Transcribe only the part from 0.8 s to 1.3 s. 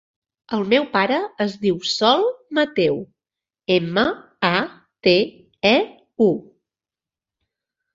pare